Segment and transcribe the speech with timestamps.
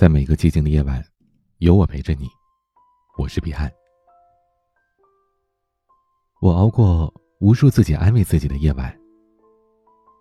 [0.00, 1.04] 在每个寂静的夜晚，
[1.58, 2.26] 有我陪着你。
[3.18, 3.70] 我是彼岸。
[6.40, 8.98] 我熬过无数自己安慰自己的夜晚。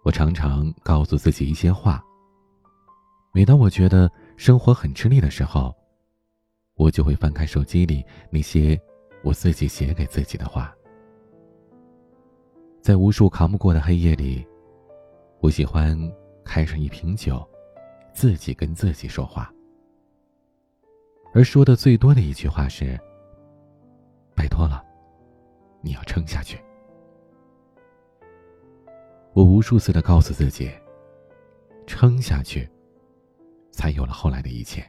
[0.04, 2.04] 我常常告诉自己一些话。
[3.34, 5.74] 每当我觉得生活很吃力的时候，
[6.76, 8.78] 我就会翻开手机里那些
[9.24, 10.76] 我自己写给自己的话。
[12.82, 14.46] 在无数扛不过的黑夜里，
[15.40, 15.98] 我喜欢
[16.44, 17.50] 开上一瓶酒，
[18.14, 19.50] 自己跟自己说话。
[21.34, 23.00] 而说的最多的一句话是
[24.36, 24.84] ：“拜托了，
[25.82, 26.58] 你要撑下去。”
[29.34, 30.72] 我无数次的告诉自己
[31.86, 32.68] ：“撑下去，
[33.72, 34.84] 才有了后来的一切。”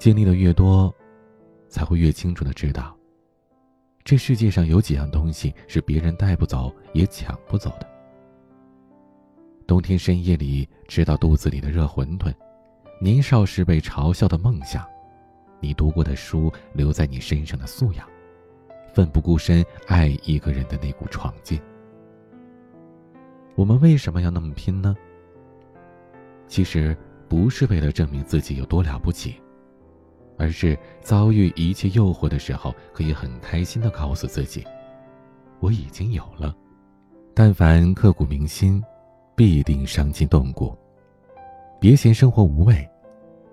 [0.00, 0.92] 经历的越多，
[1.68, 2.96] 才会越清楚的知道，
[4.02, 7.86] 这世界上有几样东西是别人带不走也抢不走的。
[9.66, 12.32] 冬天深夜里吃到肚子里的热馄饨。
[13.00, 14.84] 年少时被嘲笑的梦想，
[15.60, 18.06] 你读过的书留在你身上的素养，
[18.92, 21.60] 奋不顾身爱一个人的那股闯劲。
[23.54, 24.96] 我们为什么要那么拼呢？
[26.46, 26.96] 其实
[27.28, 29.34] 不是为了证明自己有多了不起，
[30.38, 34.64] 而是遭遇一切诱惑的时候，可以很开心的告诉自己，
[35.58, 36.54] 我已经有了。
[37.34, 38.80] 但凡刻骨铭心，
[39.34, 40.77] 必定伤筋动骨。
[41.80, 42.88] 别嫌生活无味，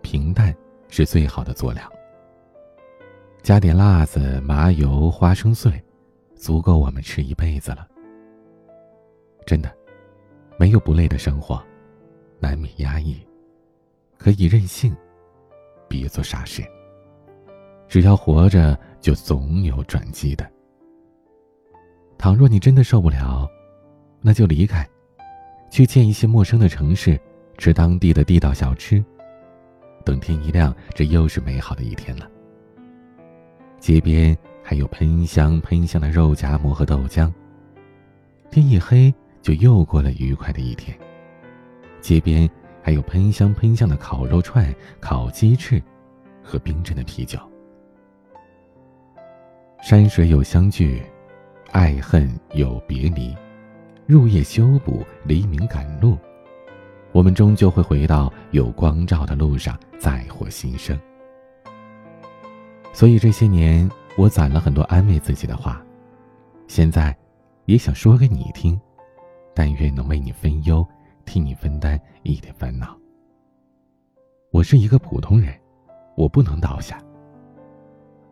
[0.01, 0.55] 平淡
[0.89, 1.83] 是最好的佐料。
[3.43, 5.71] 加点辣子、麻油、花生碎，
[6.35, 7.87] 足够我们吃一辈子了。
[9.45, 9.71] 真的，
[10.57, 11.63] 没有不累的生活，
[12.39, 13.15] 难免压抑，
[14.17, 14.95] 可以任性，
[15.87, 16.63] 别做傻事。
[17.87, 20.49] 只要活着，就总有转机的。
[22.17, 23.47] 倘若你真的受不了，
[24.19, 24.83] 那就离开，
[25.69, 27.21] 去见一些陌生的城市。
[27.57, 29.03] 吃当地的地道小吃，
[30.03, 32.29] 等天一亮，这又是美好的一天了。
[33.79, 37.31] 街边还有喷香喷香的肉夹馍和豆浆。
[38.51, 40.97] 天一黑，就又过了愉快的一天。
[42.01, 42.49] 街边
[42.81, 45.81] 还有喷香喷香的烤肉串、烤鸡翅，
[46.43, 47.39] 和冰镇的啤酒。
[49.81, 51.03] 山水有相聚，
[51.71, 53.35] 爱恨有别离，
[54.07, 56.17] 入夜修补，黎明赶路。
[57.15, 60.99] 我们终究会回到有光照的路上，再获新生。
[62.91, 65.81] 所以这些年，我攒了很多安慰自己的话，
[66.67, 67.17] 现在
[67.67, 68.77] 也想说给你听，
[69.53, 70.85] 但愿能为你分忧，
[71.23, 72.93] 替你分担一点烦恼。
[74.51, 75.57] 我是一个普通人，
[76.17, 77.01] 我不能倒下。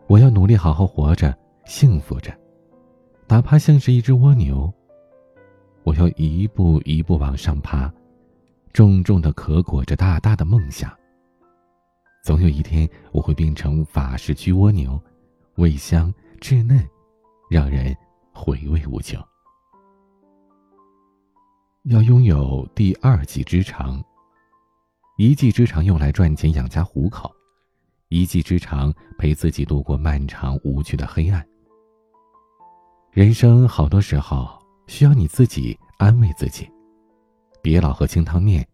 [0.08, 1.34] 我要努力好好活着，
[1.64, 2.38] 幸福着，
[3.30, 4.70] 哪怕像是一只蜗牛。
[5.86, 7.90] 我要一步一步往上爬。
[8.74, 10.92] 重重的壳裹着大大的梦想。
[12.24, 15.00] 总有一天，我会变成法式焗蜗牛，
[15.56, 16.84] 味香稚嫩，
[17.52, 17.96] 让人
[18.34, 19.24] 回味无穷。
[21.84, 24.04] 要拥有第二技之长。
[25.18, 27.32] 一技之长用来赚钱养家糊口，
[28.08, 31.46] 一技之长陪自己度过漫长无趣的黑暗。
[33.12, 36.68] 人生好多时候需要你自己安慰自己。
[37.64, 38.68] 别老喝清汤面，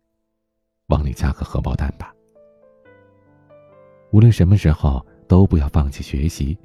[0.87, 2.11] 往里加个荷包蛋吧。
[4.09, 6.57] 无论什么时候，都不要放弃学习，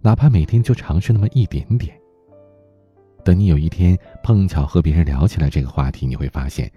[0.00, 1.94] 哪怕每天就尝试那么一点点。
[3.22, 6.72] 等你有一天碰巧和别人聊起来这个话题，你会发现，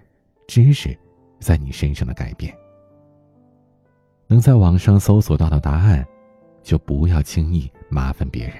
[0.46, 0.94] 知识
[1.40, 2.54] 在你身上的改变。
[4.26, 6.06] 能在网上搜索到的答案，
[6.62, 8.54] 就不要轻易麻烦别人。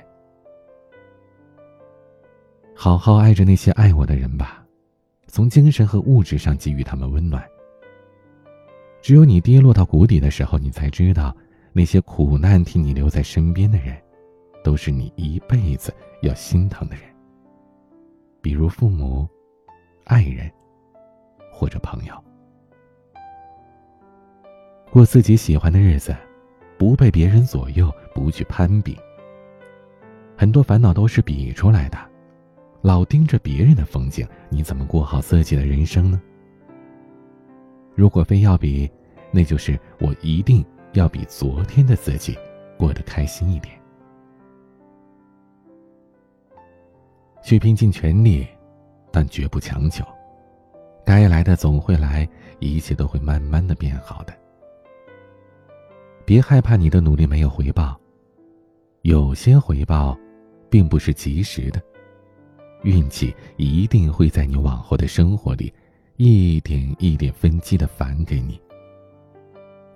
[2.74, 4.64] 好好爱着那些爱我的人吧。
[5.28, 7.46] 从精神和物质上给予他们温暖。
[9.00, 11.36] 只有你跌落到谷底的时候，你才知道，
[11.72, 13.96] 那些苦难替你留在身边的人，
[14.64, 17.04] 都是你一辈子要心疼的人。
[18.40, 19.28] 比如父母、
[20.04, 20.50] 爱人，
[21.52, 22.24] 或者朋友。
[24.90, 26.16] 过自己喜欢的日子，
[26.78, 28.98] 不被别人左右，不去攀比。
[30.36, 31.98] 很多烦恼都是比出来的。
[32.80, 36.20] 老盯着别人的风景，你怎么过好自己的人生呢？
[37.94, 38.88] 如果非要比，
[39.32, 42.38] 那就是我一定要比昨天的自己
[42.78, 43.74] 过得开心一点，
[47.42, 48.46] 去拼尽全力，
[49.10, 50.04] 但绝不强求。
[51.04, 52.28] 该来的总会来，
[52.60, 54.32] 一切都会慢慢的变好的。
[56.24, 57.98] 别害怕你的努力没有回报，
[59.02, 60.16] 有些回报，
[60.70, 61.82] 并不是及时的。
[62.82, 65.72] 运气一定会在你往后的生活里，
[66.16, 68.60] 一点一点分期的返给你。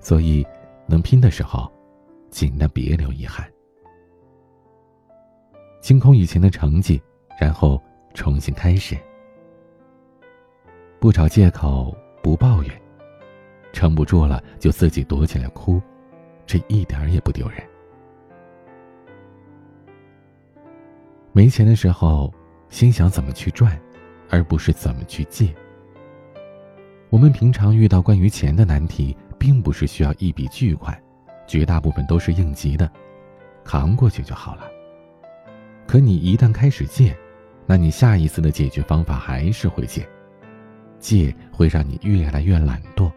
[0.00, 0.44] 所以，
[0.86, 1.70] 能拼的时候，
[2.28, 3.48] 尽量别留遗憾。
[5.80, 7.00] 清空以前的成绩，
[7.40, 7.80] 然后
[8.14, 8.96] 重新开始。
[10.98, 12.82] 不找借口，不抱怨，
[13.72, 15.80] 撑不住了就自己躲起来哭，
[16.46, 17.60] 这一点儿也不丢人。
[21.32, 22.32] 没钱的时候，
[22.72, 23.78] 心想怎么去赚，
[24.30, 25.54] 而不是怎么去借。
[27.10, 30.98] 我们平常遇到关于钱的难题，并不是需要一笔巨款，
[31.46, 32.90] 绝大部分都是应急的，
[33.62, 34.62] 扛过去就好了。
[35.86, 37.14] 可你一旦开始借，
[37.66, 40.08] 那你下一次的解决方法还是会借，
[40.98, 43.12] 借会让你越来越懒惰。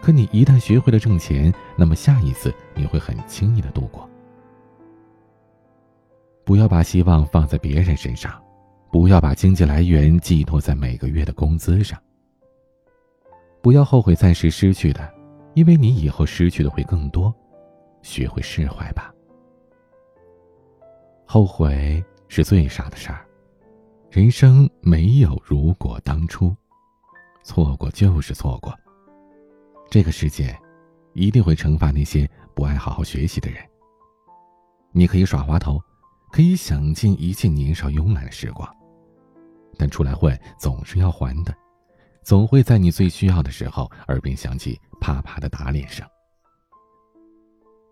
[0.00, 4.08] 可你一旦学会了挣钱，那么下一次你会很轻易的度过。
[6.44, 8.40] 不要把希望放在别人身上，
[8.96, 12.02] 不要把经济来源寄托在每个月的工资上。
[13.60, 15.12] 不要后悔暂时失去的，
[15.52, 17.32] 因为你以后失去的会更多。
[18.00, 19.12] 学会释怀吧。
[21.26, 23.26] 后悔是最傻的事儿，
[24.10, 26.56] 人生没有如果当初，
[27.44, 28.74] 错过就是错过。
[29.90, 30.58] 这个世界
[31.12, 33.62] 一定会惩罚那些不爱好好学习的人。
[34.90, 35.78] 你可以耍滑头。
[36.32, 38.68] 可以享尽一切年少慵懒的时光，
[39.78, 41.54] 但出来混总是要还的，
[42.22, 46.06] 总会在你最需要的时候，耳边响起啪啪的打脸声。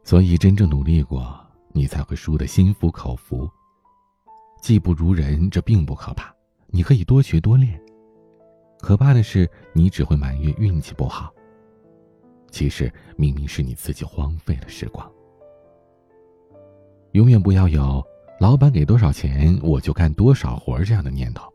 [0.02, 1.34] 所以，真正努力过，
[1.72, 3.48] 你才会输得心服口服。
[4.60, 6.34] 技不如人，这并不可怕，
[6.68, 7.80] 你可以多学多练。
[8.80, 11.32] 可怕的是，你只会埋怨运气不好。
[12.50, 15.10] 其实，明明是你自己荒废了时光。
[17.12, 18.04] 永远不要有。
[18.40, 21.53] 老板给多少钱，我就干多少活这样的念头。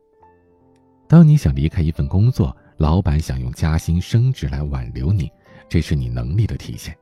[1.09, 5.27] 当你想离开一份工作，老板想用加薪升职来挽留你，
[5.67, 6.95] 这是你能力的体现。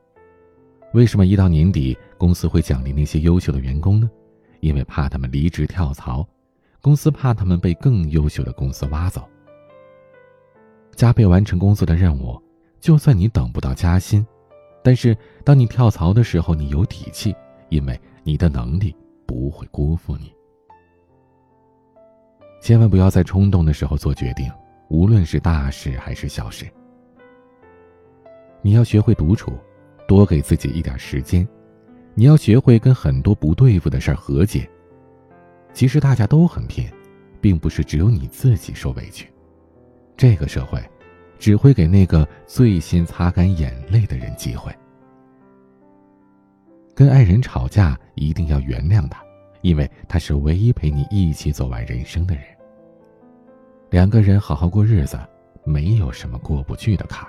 [0.94, 4.10] 为什么一到年底，公司会奖励那些优秀的员工呢？
[4.62, 6.26] 因为怕他们离职跳槽，
[6.82, 9.28] 公司怕他们被更优秀的公司挖走。
[10.96, 12.42] 加倍完成工作的任务，
[12.80, 14.26] 就算你等不到加薪，
[14.82, 17.36] 但是当你跳槽的时候，你有底气，
[17.68, 18.96] 因为你的能力。
[19.28, 20.34] 不会辜负你。
[22.60, 24.52] 千万不要在冲动的时候做决定，
[24.90, 26.66] 无论是大事还是小事。
[28.62, 29.54] 你要学会独处，
[30.08, 31.48] 多给自己一点时间。
[32.14, 34.68] 你要学会跟很多不对付的事儿和解。
[35.72, 36.90] 其实大家都很拼，
[37.40, 39.32] 并不是只有你自己受委屈。
[40.18, 40.84] 这个社会，
[41.38, 44.76] 只会给那个最先擦干眼泪的人机会。
[46.96, 49.24] 跟爱人吵架，一定要原谅他，
[49.62, 52.44] 因为他是唯一陪你一起走完人生的人。
[53.90, 55.20] 两个人好好过日子，
[55.64, 57.28] 没有什么过不去的坎。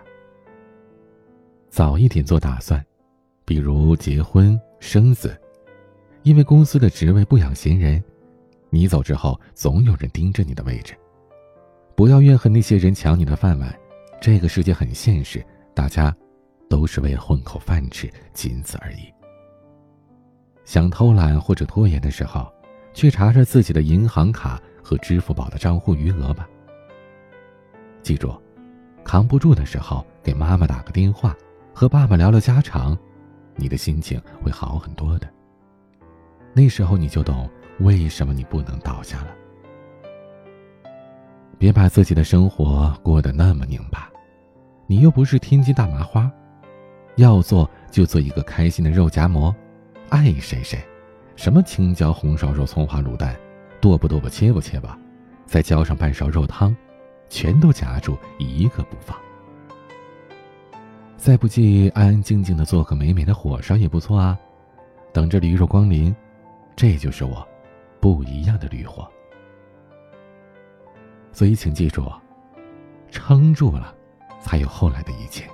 [1.71, 2.85] 早一点做打算，
[3.45, 5.41] 比如结婚生子，
[6.23, 8.03] 因为公司的职位不养闲人，
[8.71, 10.95] 你走之后总有人盯着你的位置。
[11.95, 13.73] 不要怨恨那些人抢你的饭碗，
[14.21, 15.45] 这个世界很现实，
[15.75, 16.15] 大家
[16.69, 19.13] 都是为了混口饭吃，仅此而已。
[20.69, 22.47] 想偷懒或者拖延的时候，
[22.93, 26.47] 去查查自己的银行卡和支付宝的账户余额吧。
[28.03, 28.39] 记住，
[29.03, 31.35] 扛不住的时候给妈妈打个电话，
[31.73, 32.95] 和爸爸聊聊家常，
[33.57, 35.27] 你的心情会好很多的。
[36.53, 37.49] 那时候你就懂
[37.81, 39.29] 为什么你不能倒下了。
[41.57, 44.11] 别把自己的生活过得那么拧巴，
[44.87, 46.31] 你又不是天津大麻花，
[47.17, 49.57] 要做就做一个开心的肉夹馍。
[50.11, 50.79] 爱谁谁，
[51.37, 53.39] 什么青椒红烧肉、葱花卤蛋，
[53.81, 54.99] 剁不剁吧，切不切吧，
[55.47, 56.75] 再浇上半勺肉汤，
[57.29, 59.17] 全都夹住，一个不放。
[61.17, 64.39] 再不济，安安静静的做个美美的火烧也不错啊，
[65.13, 66.15] 等着驴肉光临。
[66.77, 67.47] 这就是我
[68.01, 69.07] 不一样的驴火。
[71.33, 72.11] 所以，请记住，
[73.11, 73.95] 撑住了，
[74.41, 75.45] 才有后来的一切。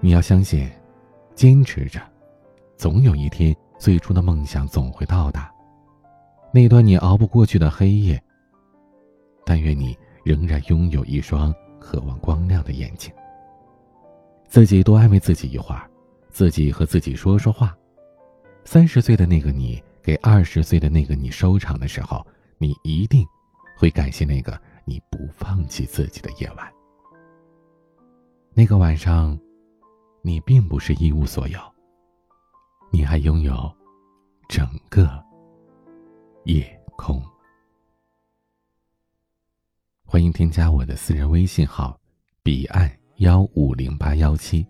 [0.00, 0.68] 你要相信。
[1.40, 1.98] 坚持着，
[2.76, 5.50] 总有一天，最初的梦想总会到达。
[6.52, 8.22] 那段你熬不过去的黑夜，
[9.42, 13.10] 但愿你仍然拥有一双渴望光亮的眼睛。
[14.48, 15.90] 自己多安慰自己一会儿，
[16.28, 17.74] 自己和自己说说话。
[18.66, 22.22] 三十岁的那个你，给二十岁的那个你收场的时候，
[22.58, 23.26] 你一定
[23.78, 26.70] 会感谢那个你不放弃自己的夜晚。
[28.52, 29.40] 那个晚上。
[30.22, 31.58] 你并不是一无所有，
[32.90, 33.74] 你还拥有
[34.48, 35.08] 整个
[36.44, 36.62] 夜
[36.94, 37.22] 空。
[40.04, 41.98] 欢迎添加我的私人微信号：
[42.42, 44.66] 彼岸幺五零八幺七，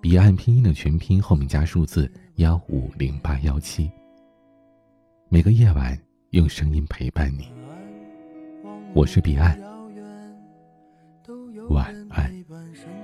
[0.00, 3.88] 彼岸拼音的全拼后面加数字幺五零八幺七。
[5.28, 5.96] 每个夜晚
[6.30, 7.52] 用声音陪伴你，
[8.92, 9.56] 我是彼岸，
[11.68, 13.03] 晚安。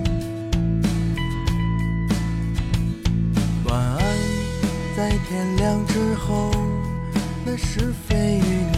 [5.11, 6.51] 在天亮之后，
[7.43, 8.70] 那是非与。